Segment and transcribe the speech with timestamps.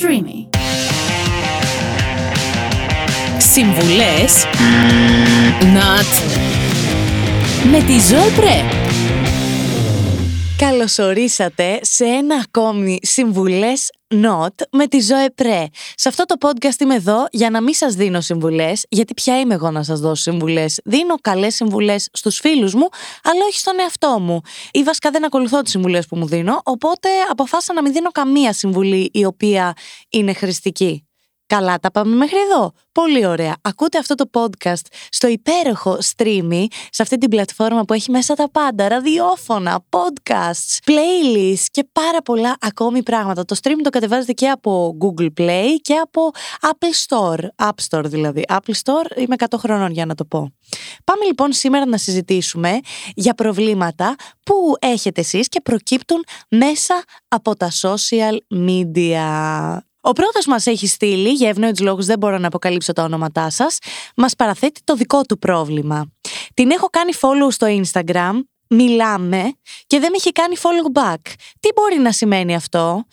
[0.00, 0.48] Streamy.
[3.38, 4.46] Συμβουλές
[5.60, 6.22] Not
[7.70, 8.75] με τη Ζωή Πρέ.
[10.58, 15.64] Καλωσορίσατε σε ένα ακόμη Συμβουλές Not με τη Ζωέ Πρέ.
[15.94, 19.54] Σε αυτό το podcast είμαι εδώ για να μην σας δίνω συμβουλές, γιατί πια είμαι
[19.54, 20.80] εγώ να σας δώσω συμβουλές.
[20.84, 22.88] Δίνω καλές συμβουλές στους φίλους μου,
[23.22, 24.40] αλλά όχι στον εαυτό μου.
[24.70, 28.52] Ή βασικά δεν ακολουθώ τις συμβουλές που μου δίνω, οπότε αποφάσισα να μην δίνω καμία
[28.52, 29.72] συμβουλή η οποία
[30.10, 31.05] είναι χρηστική.
[31.46, 32.72] Καλά τα πάμε μέχρι εδώ.
[32.92, 33.56] Πολύ ωραία.
[33.60, 38.50] Ακούτε αυτό το podcast στο υπέροχο streamy, σε αυτή την πλατφόρμα που έχει μέσα τα
[38.50, 43.44] πάντα, ραδιόφωνα, podcasts, playlists και πάρα πολλά ακόμη πράγματα.
[43.44, 47.68] Το stream το κατεβάζετε και από Google Play και από Apple Store.
[47.68, 48.44] App Store δηλαδή.
[48.48, 50.52] Apple Store είμαι 100 χρονών για να το πω.
[51.04, 52.80] Πάμε λοιπόν σήμερα να συζητήσουμε
[53.14, 59.85] για προβλήματα που έχετε εσείς και προκύπτουν μέσα από τα social media.
[60.08, 63.78] Ο πρώτο μας έχει στείλει, για ευνόητου λόγους δεν μπορώ να αποκαλύψω τα ονόματά σας,
[64.16, 66.10] μας παραθέτει το δικό του πρόβλημα.
[66.54, 68.32] Την έχω κάνει follow στο Instagram,
[68.68, 69.52] μιλάμε
[69.86, 71.32] και δεν με έχει κάνει follow back.
[71.60, 73.04] Τι μπορεί να σημαίνει αυτό;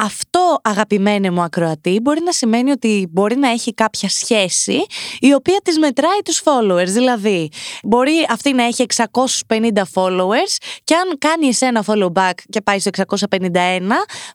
[0.00, 4.84] Αυτό αγαπημένε μου ακροατή μπορεί να σημαίνει ότι μπορεί να έχει κάποια σχέση
[5.20, 6.86] η οποία της μετράει τους followers.
[6.86, 7.48] Δηλαδή
[7.82, 8.86] μπορεί αυτή να έχει
[9.48, 13.18] 650 followers και αν κάνει εσένα follow back και πάει στο 651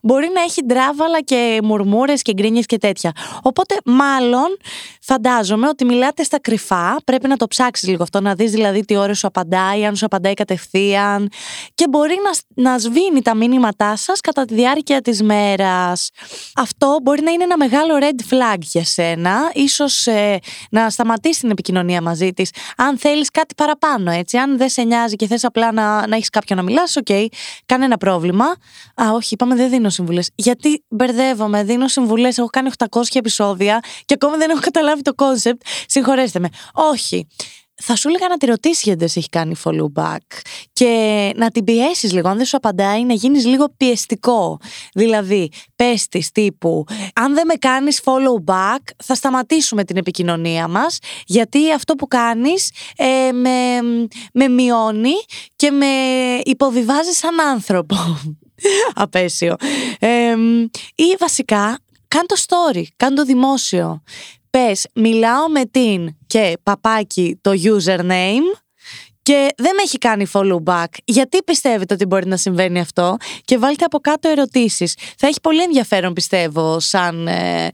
[0.01, 3.11] μπορεί να έχει ντράβαλα και μουρμούρες και γκρίνιες και τέτοια.
[3.41, 4.57] Οπότε μάλλον
[5.01, 8.95] φαντάζομαι ότι μιλάτε στα κρυφά, πρέπει να το ψάξεις λίγο αυτό, να δεις δηλαδή τι
[8.95, 10.63] ώρα σου απαντάει, αν σου απαντάει κατευθείαν
[11.73, 16.09] και μπορεί να, να σβήνει τα μηνύματά σας κατά τη διάρκεια της μέρας.
[16.55, 21.49] Αυτό μπορεί να είναι ένα μεγάλο red flag για σένα, ίσως ε, να σταματήσεις την
[21.49, 22.49] επικοινωνία μαζί της.
[22.77, 26.29] Αν θέλεις κάτι παραπάνω, έτσι, αν δεν σε νοιάζει και θες απλά να, να έχεις
[26.29, 27.25] κάποιον να μιλάς, OK, okay,
[27.65, 28.45] κανένα πρόβλημα.
[28.95, 30.29] Α, όχι, είπαμε δεν δίνω συμβουλές.
[30.35, 35.59] Γιατί μπερδεύομαι, δίνω συμβουλές, έχω κάνει 800 επεισόδια και ακόμα δεν έχω καταλάβει το concept.
[35.87, 36.49] Συγχωρέστε με.
[36.73, 37.27] Όχι
[37.83, 40.17] θα σου έλεγα να τη ρωτήσεις γιατί δεν σε έχει κάνει follow back
[40.73, 42.29] και να την πιέσεις λίγο.
[42.29, 44.59] Αν δεν σου απαντάει, να γίνεις λίγο πιεστικό.
[44.93, 46.85] Δηλαδή, πες της τύπου,
[47.15, 52.71] αν δεν με κάνεις follow back, θα σταματήσουμε την επικοινωνία μας, γιατί αυτό που κάνεις
[52.95, 53.79] ε, με,
[54.33, 55.13] με μειώνει
[55.55, 55.85] και με
[56.43, 57.95] υποβιβάζει σαν άνθρωπο.
[59.03, 59.55] Απέσιο.
[59.99, 60.35] Ε,
[60.95, 64.01] ή βασικά, κάν το story, κάν το δημόσιο
[64.55, 68.64] πες μιλάω με την και παπάκι το username
[69.25, 70.85] και δεν με έχει κάνει follow back.
[71.05, 74.93] Γιατί πιστεύετε ότι μπορεί να συμβαίνει αυτό; Και βάλτε από κάτω ερωτήσεις.
[75.17, 77.69] Θα έχει πολύ ενδιαφέρον πιστεύω σαν, ε,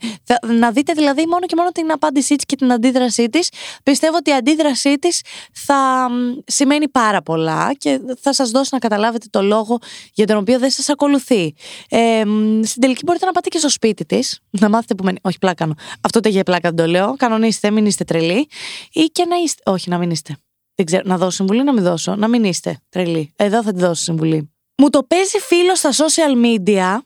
[0.59, 3.49] να δείτε δηλαδή μόνο και μόνο την απάντησή της και την αντίδρασή της.
[3.83, 5.21] Πιστεύω ότι η αντίδρασή της
[5.53, 6.09] θα
[6.45, 9.77] σημαίνει πάρα πολλά και θα σας δώσει να καταλάβετε το λόγο
[10.13, 11.53] για τον οποίο δεν σας ακολουθεί.
[11.89, 12.23] Ε,
[12.63, 15.17] στην τελική μπορείτε να πάτε και στο σπίτι της, να μάθετε που μένει.
[15.21, 15.73] Όχι πλάκα κάνω.
[16.01, 17.15] Αυτό το για πλάκα δεν το λέω.
[17.15, 18.47] Κανονίστε, μην είστε τρελοί.
[18.91, 19.61] Ή και να είστε...
[19.65, 20.35] Όχι, να μην είστε.
[20.75, 23.33] Δεν ξέρω, να δώσω συμβουλή να μην δώσω; Να μην είστε τρελοί.
[23.35, 24.53] Εδώ θα τη δώσω συμβουλή.
[24.77, 26.97] Μου το παίζει φίλος στα social media,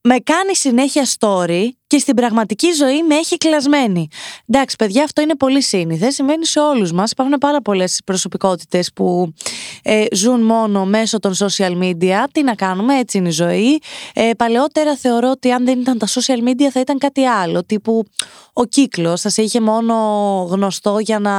[0.00, 4.08] με κάνει συνέχεια story και στην πραγματική ζωή με έχει κλασμένη.
[4.48, 6.10] Εντάξει, παιδιά, αυτό είναι πολύ σύνηθε.
[6.10, 7.10] Συμβαίνει σε όλους μας.
[7.10, 9.32] Υπάρχουν πάρα πολλές προσωπικότητες που
[9.82, 12.24] ε, ζουν μόνο μέσω των social media.
[12.32, 13.80] Τι να κάνουμε, έτσι είναι η ζωή.
[14.14, 17.64] Ε, παλαιότερα θεωρώ ότι αν δεν ήταν τα social media θα ήταν κάτι άλλο.
[17.64, 18.04] Τύπου
[18.52, 19.94] ο κύκλος θα σε είχε μόνο
[20.50, 21.32] γνωστό για να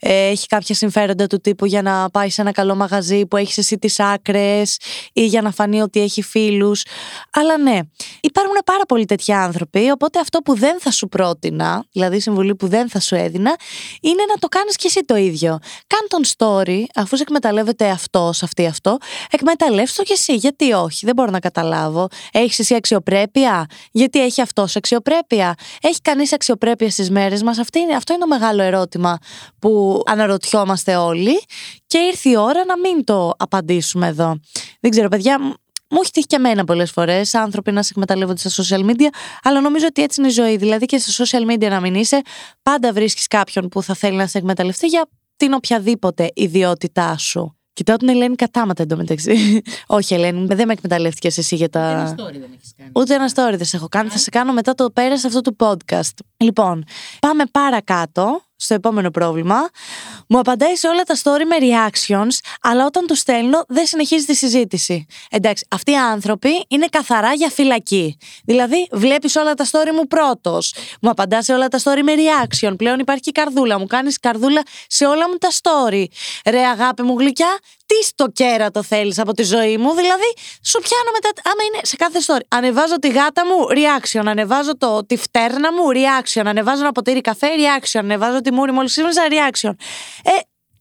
[0.00, 3.58] ε, έχει κάποια συμφέροντα του τύπου για να πάει σε ένα καλό μαγαζί που έχεις
[3.58, 4.76] εσύ τις άκρες
[5.12, 6.84] ή για να φανεί ότι έχει φίλους.
[7.32, 7.78] Αλλά ναι,
[8.20, 9.56] υπάρχουν πάρα πολλοί τέτοιοι άνθρωποι
[9.92, 13.56] Οπότε αυτό που δεν θα σου πρότεινα, δηλαδή η συμβουλή που δεν θα σου έδινα,
[14.00, 15.58] είναι να το κάνεις κι εσύ το ίδιο.
[15.86, 18.96] Κάν τον story, αφού σε εκμεταλλεύεται αυτός, αυτή αυτό,
[19.30, 20.34] εκμεταλλεύσει το κι εσύ.
[20.34, 22.08] Γιατί όχι, δεν μπορώ να καταλάβω.
[22.32, 28.18] Έχεις εσύ αξιοπρέπεια, γιατί έχει αυτός αξιοπρέπεια; Έχει κανείς αξιοπρέπεια στις μέρες μας; Αυτό είναι
[28.18, 29.18] το μεγάλο ερώτημα
[29.58, 31.42] που αναρωτιόμαστε όλοι.
[31.86, 34.40] Και ήρθε η ώρα να μην το απαντήσουμε εδώ.
[34.80, 35.56] Δεν ξέρω, παιδιά,
[35.90, 39.08] μου έχει τύχει και εμένα πολλές φορές άνθρωποι να σε εκμεταλλεύονται στα social media,
[39.42, 40.56] αλλά νομίζω ότι έτσι είναι η ζωή.
[40.56, 42.22] Δηλαδή και στα social media να μην είσαι,
[42.62, 47.58] πάντα βρίσκεις κάποιον που θα θέλει να σε εκμεταλλευτεί για την οποιαδήποτε ιδιότητά σου.
[47.72, 49.62] Κοιτάω την Ελένη κατάματα εντωμεταξύ.
[49.86, 52.14] Όχι, Ελένη, δεν με εκμεταλλεύτηκες εσύ για τα.
[52.14, 52.90] Ούτε ένα story δεν έχεις κάνει.
[52.94, 54.08] Ούτε ένα story δεν σε έχω κάνει.
[54.08, 56.14] Θα σε κάνω μετά το πέρας αυτού του podcast.
[56.36, 56.84] Λοιπόν,
[57.20, 59.56] πάμε παρακάτω στο επόμενο πρόβλημα.
[60.28, 64.34] Μου απαντάει σε όλα τα story με reactions, αλλά όταν τους στέλνω δεν συνεχίζει τη
[64.34, 65.06] συζήτηση.
[65.30, 68.18] Εντάξει, αυτοί οι άνθρωποι είναι καθαρά για φυλακή.
[68.44, 70.74] Δηλαδή, βλέπεις όλα τα story μου πρώτος.
[71.00, 72.74] Μου απαντάς σε όλα τα story με reaction.
[72.76, 73.78] Πλέον υπάρχει και καρδούλα.
[73.78, 76.04] Μου κάνεις καρδούλα σε όλα μου τα story.
[76.46, 77.58] Ρε, αγάπη μου γλυκιά,
[77.88, 79.94] τι στο κέρατο θέλεις από τη ζωή μου.
[79.94, 80.30] Δηλαδή,
[80.62, 81.50] σου πιάνω μετά.
[81.50, 82.44] Άμα είναι σε κάθε story.
[82.48, 84.22] Ανεβάζω τη γάτα μου, reaction.
[84.26, 86.42] Ανεβάζω το, τη φτέρνα μου, reaction.
[86.44, 87.98] Ανεβάζω ένα ποτήρι καφέ, reaction.
[87.98, 89.72] Ανεβάζω τη μούρη μόλις σήμερα, reaction.
[90.22, 90.36] Ε,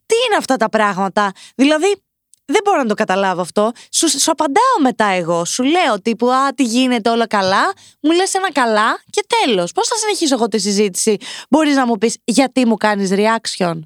[0.06, 2.02] τι είναι αυτά τα πράγματα; Δηλαδή,
[2.46, 3.72] δεν μπορώ να το καταλάβω αυτό.
[3.92, 5.46] Σου, σου απαντάω μετά εγώ.
[5.46, 7.74] Σου λέω τύπου Α, τι γίνεται, όλα καλά.
[8.02, 9.72] Μου λες ένα καλά και τέλος.
[9.72, 11.18] Πώς θα συνεχίσω εγώ τη συζήτηση;
[11.50, 13.80] Μπορείς να μου πεις γιατί μου κάνεις reaction.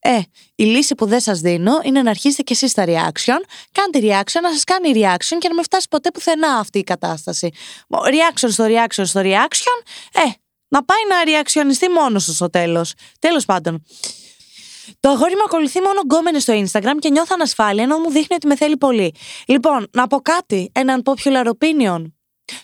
[0.00, 0.20] Ε,
[0.54, 3.40] η λύση που δεν σας δίνω είναι να αρχίσετε κι εσείς τα reaction.
[3.72, 7.52] Κάντε reaction, να σας κάνει reaction και να μην φτάσει ποτέ πουθενά αυτή η κατάσταση.
[7.88, 9.82] Reaction στο reaction στο reaction.
[10.12, 10.30] Ε,
[10.68, 12.92] να πάει να reactionιστεί μόνος του στο τέλος.
[13.18, 13.84] Τέλος πάντων.
[15.00, 18.46] Το αγόρι μου ακολουθεί μόνο γκόμενε στο Instagram και νιώθω ανασφάλεια ενώ μου δείχνει ότι
[18.46, 19.14] με θέλει πολύ.
[19.46, 22.04] Λοιπόν, να πω κάτι, έναν popular opinion.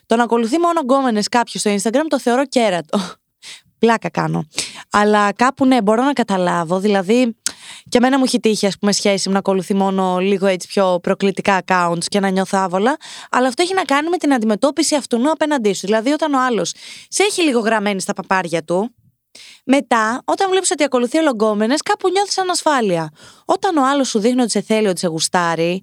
[0.07, 2.99] Το να ακολουθεί μόνο γκόμενες κάποιος στο Instagram το θεωρώ κέρατο.
[3.79, 4.47] Πλάκα κάνω.
[4.91, 6.79] Αλλά κάπου ναι, μπορώ να καταλάβω.
[6.79, 7.37] Δηλαδή,
[7.89, 10.99] και εμένα μου έχει τύχει, ας πούμε, σχέση μου να ακολουθεί μόνο λίγο έτσι πιο
[11.03, 12.97] προκλητικά accounts και να νιώθω άβολα.
[13.31, 15.87] Αλλά αυτό έχει να κάνει με την αντιμετώπιση αυτού απέναντί σου.
[15.87, 16.75] Δηλαδή, όταν ο άλλος
[17.09, 18.95] σε έχει λίγο γραμμένη στα παπάρια του,
[19.65, 23.11] μετά, όταν βλέπεις ότι ακολουθεί ολογκόμενες, κάπου νιώθεις ανασφάλεια.
[23.45, 25.83] Όταν ο άλλος σου δείχνει ότι σε θέλει, ότι σε γουστάρει,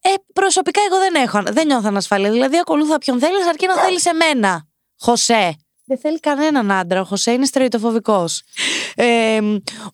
[0.00, 2.30] ε, προσωπικά εγώ δεν έχω, δεν νιώθω ανασφάλεια.
[2.30, 4.66] Δηλαδή, ακολούθα ποιον θέλεις, αρκεί να θέλεις εμένα.
[4.98, 5.56] Χωσέ.
[5.86, 7.00] Δεν θέλει κανέναν άντρα.
[7.00, 8.24] Ο Χωσέ είναι στρειτοφοβικό.
[8.94, 9.40] Ε,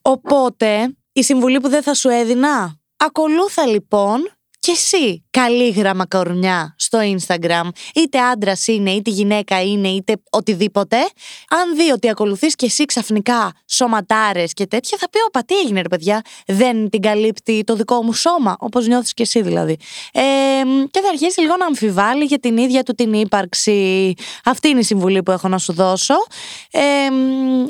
[0.02, 2.80] οπότε, η συμβουλή που δεν θα σου έδινα.
[2.96, 4.32] Ακολούθα λοιπόν
[4.62, 10.96] και εσύ καλή γραμμα κορνιά στο Instagram, είτε άντρας είναι, είτε γυναίκα είναι, είτε οτιδήποτε,
[11.48, 15.80] αν δει ότι ακολουθείς και εσύ ξαφνικά σωματάρες και τέτοια, θα πει: Ωπα, τι έγινε,
[15.80, 19.76] ρε παιδιά, δεν την καλύπτει το δικό μου σώμα, όπως νιώθεις και εσύ δηλαδή.
[20.12, 20.20] Ε,
[20.90, 24.12] και θα αρχίσει λίγο να αμφιβάλλει για την ίδια του την ύπαρξη.
[24.44, 26.14] Αυτή είναι η συμβουλή που έχω να σου δώσω.
[26.70, 26.80] Ε,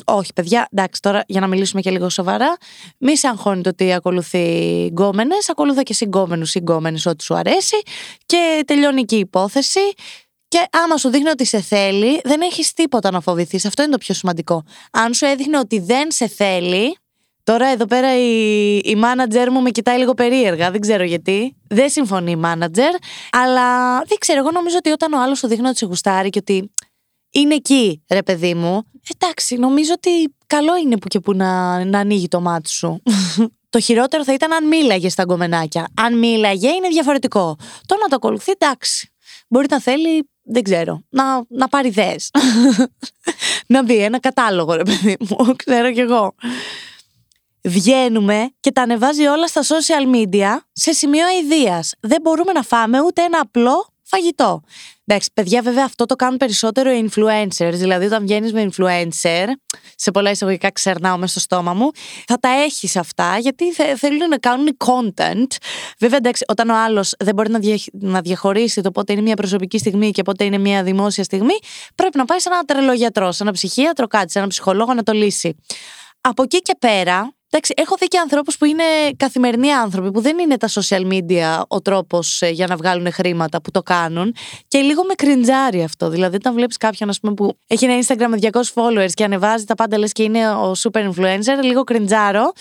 [0.04, 2.56] όχι, παιδιά, εντάξει, τώρα για να μιλήσουμε και λίγο σοβαρά,
[2.98, 7.34] μη σε αγχώνει το ότι ακολουθεί γκόμενες, ακολουθά και εσύ γκόμενου ή γκόμενε, ό,τι σου
[7.34, 7.76] αρέσει
[8.26, 9.80] και τελειώνει και η υπόθεση.
[10.48, 13.64] Και άμα σου δείχνει ότι σε θέλει, δεν έχεις τίποτα να φοβηθείς.
[13.64, 14.62] Αυτό είναι το πιο σημαντικό.
[14.92, 16.96] Αν σου έδειχνε ότι δεν σε θέλει.
[17.44, 21.56] Τώρα εδώ πέρα η, η manager μου με κοιτάει λίγο περίεργα, δεν ξέρω γιατί.
[21.68, 22.94] Δεν συμφωνεί η manager,
[23.30, 24.38] αλλά δεν ξέρω.
[24.38, 26.70] Εγώ νομίζω ότι όταν ο άλλος σου δείχνει ότι σε γουστάρει και ότι
[27.30, 28.82] είναι εκεί, ρε παιδί μου.
[29.16, 33.02] Εντάξει, νομίζω ότι καλό είναι που και που να, να ανοίγει το μάτι σου.
[33.72, 35.88] Το χειρότερο θα ήταν αν μίλαγε στα γκομενάκια.
[35.94, 37.56] Αν μίλαγε είναι διαφορετικό.
[37.86, 39.12] Το να το ακολουθεί, εντάξει.
[39.48, 42.16] Μπορεί να θέλει, δεν ξέρω, να, να πάρει ιδέε.
[43.74, 45.36] να μπει ένα κατάλογο, ρε παιδί μου.
[45.64, 46.34] ξέρω κι εγώ.
[47.62, 51.84] Βγαίνουμε και τα ανεβάζει όλα στα social media σε σημείο αηδία.
[52.00, 54.62] Δεν μπορούμε να φάμε ούτε ένα απλό φαγητό.
[55.06, 57.72] Εντάξει, παιδιά, βέβαια αυτό το κάνουν περισσότερο οι influencers.
[57.72, 59.46] Δηλαδή, όταν βγαίνεις με influencer,
[59.96, 61.90] σε πολλά εισαγωγικά ξερνάω μέσα στο στόμα μου,
[62.26, 65.46] θα τα έχεις αυτά γιατί θέλουν να κάνουν content.
[65.98, 67.58] Βέβαια, εντάξει, όταν ο άλλος δεν μπορεί να,
[67.92, 71.54] να διαχωρίσει το πότε είναι μια προσωπική στιγμή και πότε είναι μια δημόσια στιγμή,
[71.94, 75.12] πρέπει να πάει σε ένα τρελογιατρό, σε ένα ψυχίατρο, κάτι, σε ένα ψυχολόγο να το
[75.12, 75.56] λύσει.
[76.20, 78.82] Από εκεί και πέρα, Εντάξει, έχω δει και ανθρώπους που είναι
[79.16, 83.62] καθημερινοί άνθρωποι, που δεν είναι τα social media ο τρόπος ε, για να βγάλουν χρήματα
[83.62, 84.34] που το κάνουν.
[84.68, 86.08] Και λίγο με κριντζάρει αυτό.
[86.08, 89.64] Δηλαδή, όταν βλέπεις κάποιον ας πούμε, που έχει ένα Instagram με 200 followers και ανεβάζει
[89.64, 92.52] τα πάντα λες και είναι ο super influencer, λίγο κριντζάρω.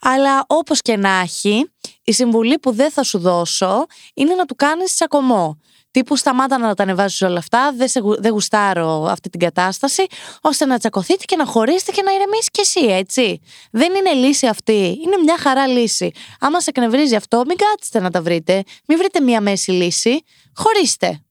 [0.00, 1.70] Αλλά όπως και να έχει,
[2.04, 5.58] η συμβουλή που δεν θα σου δώσω είναι να του κάνεις τσακωμό.
[5.90, 10.06] Τύπου σταμάτα να τα ανεβάζεις όλα αυτά, δεν, σε, δεν γουστάρω αυτή την κατάσταση,
[10.40, 13.40] ώστε να τσακωθείτε και να χωρίσετε και να ηρεμήσει κι εσύ, έτσι.
[13.70, 15.00] Δεν είναι λύση αυτή.
[15.04, 16.10] Είναι μια χαρά λύση.
[16.40, 18.62] Άμα σε εκνευρίζει αυτό, μην κάτσετε να τα βρείτε.
[18.86, 20.22] Μην βρείτε μια μέση λύση.
[20.54, 21.22] Χωρίστε.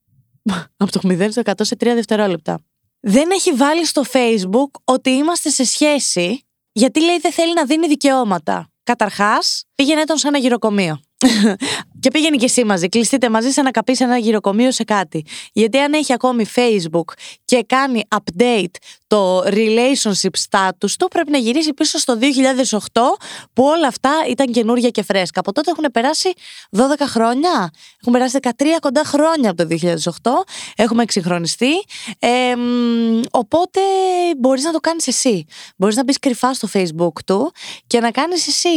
[0.76, 2.60] Από το 0% σε 3 δευτερόλεπτα.
[3.00, 7.86] Δεν έχει βάλει στο Facebook ότι είμαστε σε σχέση, γιατί λέει δεν θέλει να δίνει
[7.86, 8.68] δικαιώματα.
[8.82, 11.00] Καταρχάς, πήγαινε τον σε ένα γυροκομείο.
[12.00, 12.88] Και πήγαινε και εσύ μαζί.
[12.88, 15.24] Κλειστείτε μαζί σε ένα καπί, σε ένα γυροκομείο, σε κάτι.
[15.52, 17.12] Γιατί αν έχει ακόμη Facebook
[17.44, 18.74] και κάνει update
[19.06, 22.18] το relationship status του, πρέπει να γυρίσει πίσω στο
[22.70, 22.78] 2008
[23.52, 25.40] που όλα αυτά ήταν καινούργια και φρέσκα.
[25.40, 26.32] Από τότε έχουν περάσει
[26.76, 27.70] 12 χρόνια.
[28.00, 28.48] Έχουν περάσει 13
[28.80, 29.76] κοντά χρόνια από το
[30.22, 30.30] 2008.
[30.76, 31.72] Έχουμε εξυγχρονιστεί.
[32.18, 32.54] Ε,
[33.30, 33.80] οπότε
[34.38, 35.44] μπορείς να το κάνεις εσύ.
[35.76, 37.52] Μπορείς να μπεις κρυφά στο Facebook του
[37.86, 38.68] και να κάνεις εσύ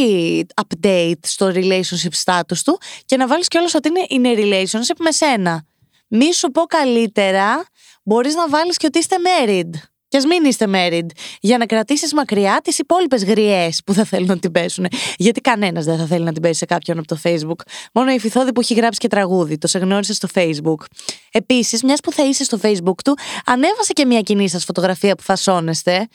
[0.61, 2.79] update στο relationship status του
[3.11, 5.63] και να βάλεις κιόλας ότι είναι in a relationship με σένα.
[6.07, 7.65] Μη σου πω καλύτερα,
[8.03, 9.69] μπορείς να βάλεις και ότι είστε married.
[10.07, 11.05] Και ας μην είστε married,
[11.39, 14.85] για να κρατήσεις μακριά τις υπόλοιπες γριές που θα θέλουν να την πέσουν.
[15.17, 17.61] Γιατί κανένας δεν θα θέλει να την πέσει σε κάποιον από το Facebook.
[17.93, 20.85] Μόνο η Φιθόδη που έχει γράψει και τραγούδι, το σε γνώρισε στο Facebook.
[21.31, 25.23] Επίσης, μιας που θα είσαι στο Facebook του, ανέβασε και μια κοινή σας φωτογραφία που
[25.23, 26.07] φασώνεστε.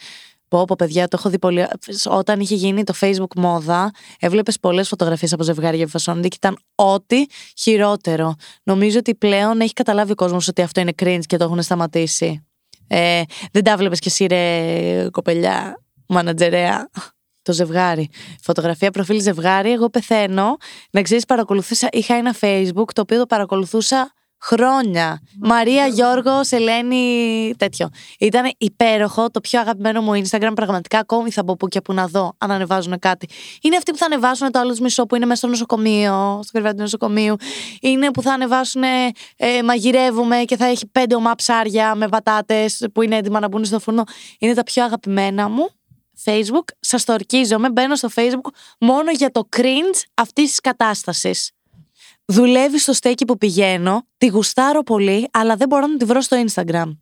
[0.47, 1.65] Πω, πω, παιδιά, το έχω δει πολύ.
[2.05, 6.57] Όταν είχε γίνει το Facebook μόδα, έβλεπες πολλές φωτογραφίες από ζευγάρια που φασώνονται και ήταν
[6.75, 7.25] ό,τι
[7.57, 8.35] χειρότερο.
[8.63, 12.45] Νομίζω ότι πλέον έχει καταλάβει ο κόσμος ότι αυτό είναι cringe και το έχουν σταματήσει.
[12.87, 16.89] Ε, δεν τα βλέπει κι εσύ, ρε κοπελιά, μανατζερέα.
[17.41, 18.09] Το ζευγάρι.
[18.41, 19.71] Φωτογραφία προφίλ ζευγάρι.
[19.71, 20.57] Εγώ πεθαίνω.
[20.91, 21.87] Να ξέρεις, παρακολουθούσα.
[21.91, 25.21] Είχα ένα Facebook το οποίο το παρακολουθούσα χρόνια.
[25.39, 27.89] Μαρία, Γιώργος, Ελένη, τέτοιο.
[28.19, 30.51] Ήταν υπέροχο, το πιο αγαπημένο μου Instagram.
[30.55, 33.27] Πραγματικά ακόμη θα μπω που και που να δω αν ανεβάζουν κάτι.
[33.61, 36.75] Είναι αυτοί που θα ανεβάσουν το άλλο μισό που είναι μέσα στο νοσοκομείο, στο κρεβάτι
[36.75, 37.35] του νοσοκομείου.
[37.81, 43.01] Είναι που θα ανεβάσουν ε, μαγειρεύουμε και θα έχει πέντε ομά ψάρια με πατάτες που
[43.01, 44.03] είναι έτοιμα να μπουν στο φούρνο.
[44.39, 45.69] Είναι τα πιο αγαπημένα μου.
[46.25, 51.51] Facebook, σας το ορκίζομαι, μπαίνω στο Facebook μόνο για το cringe αυτής της κατάστασης.
[52.29, 56.43] Δουλεύει στο στέκι που πηγαίνω, τη γουστάρω πολύ, αλλά δεν μπορώ να τη βρω στο
[56.45, 56.97] Instagram.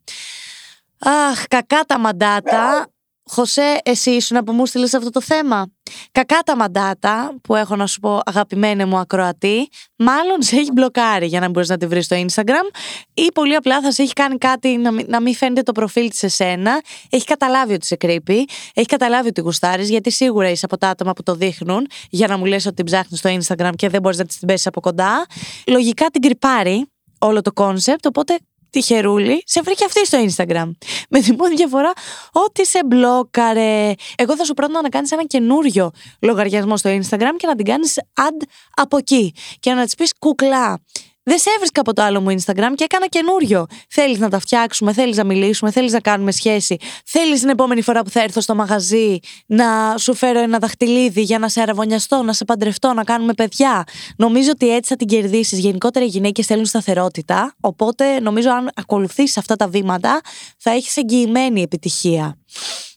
[0.99, 2.87] Αχ, κακά τα μαντάτα.
[3.29, 5.71] Χωσέ, εσύ ήσουν που μου στείλες αυτό το θέμα.
[6.11, 11.25] Κακά τα μαντάτα που έχω να σου πω αγαπημένη μου ακροατή, μάλλον σε έχει μπλοκάρει
[11.25, 12.75] για να μπορείς να τη βρεις στο Instagram
[13.13, 16.09] ή πολύ απλά θα σε έχει κάνει κάτι να μην, να μην φαίνεται το προφίλ
[16.09, 16.81] της σε σένα.
[17.09, 21.13] Έχει καταλάβει ότι είσαι creepy, έχει καταλάβει ότι γουστάρεις γιατί σίγουρα είσαι από τα άτομα
[21.13, 24.17] που το δείχνουν για να μου λες ότι την ψάχνεις στο Instagram και δεν μπορείς
[24.17, 25.25] να την πέσεις από κοντά.
[25.67, 26.85] Λογικά την κριπάρει
[27.19, 28.37] όλο το κόνσεπτ, οπότε
[28.75, 30.71] τυχερούλη, σε βρήκε αυτή στο Instagram.
[31.09, 31.91] Με τη μόνη διαφορά
[32.31, 33.93] ότι σε μπλόκαρε.
[34.15, 35.91] Εγώ θα σου πρότεινα να κάνεις ένα καινούριο
[36.21, 38.43] λογαριασμό στο Instagram και να την κάνεις add
[38.75, 39.33] από εκεί.
[39.59, 40.81] Και να της πεις κουκλά.
[41.27, 43.65] Δεν σε έβρισκα από το άλλο μου Instagram και έκανα καινούριο.
[43.89, 46.77] Θέλεις να τα φτιάξουμε, θέλεις να μιλήσουμε, θέλεις να κάνουμε σχέση.
[47.05, 51.39] Θέλεις την επόμενη φορά που θα έρθω στο μαγαζί να σου φέρω ένα δαχτυλίδι για
[51.39, 53.83] να σε αραβωνιαστώ, να σε παντρευτώ, να κάνουμε παιδιά.
[54.17, 55.59] Νομίζω ότι έτσι θα την κερδίσεις.
[55.59, 57.55] Γενικότερα οι γυναίκες θέλουν σταθερότητα.
[57.59, 60.21] Οπότε νομίζω αν ακολουθήσει αυτά τα βήματα
[60.57, 62.37] θα έχεις εγγυημένη επιτυχία.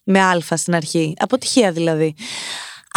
[0.05, 1.15] Με αλφα στην αρχή.
[1.19, 2.15] Αποτυχία δηλαδή.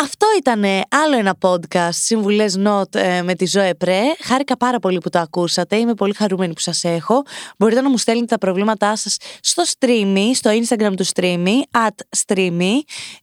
[0.01, 4.01] Αυτό ήταν άλλο ένα podcast, Συμβουλές Not ε, με τη Ζωέ Πρέ.
[4.19, 5.75] Χάρηκα πάρα πολύ που το ακούσατε.
[5.75, 7.23] Είμαι πολύ χαρούμενη που σας έχω.
[7.57, 12.73] Μπορείτε να μου στέλνετε τα προβλήματά σας στο streamy, στο Instagram του streamy, at streamy.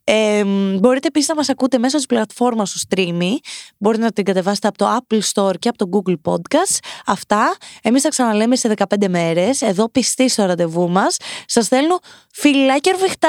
[0.04, 0.44] Ε,
[0.80, 3.32] μπορείτε επίσης να μας ακούτε μέσω της πλατφόρμας του streamy.
[3.78, 6.78] Μπορείτε να την κατεβάσετε από το Apple Store και από το Google Podcast.
[7.06, 7.56] Αυτά.
[7.82, 9.62] Εμείς θα ξαναλέμε σε 15 μέρες.
[9.62, 11.16] Εδώ πιστή στο ραντεβού μας.
[11.46, 11.98] Σας στέλνω
[12.32, 13.28] φιλάκια ρουφιχτά.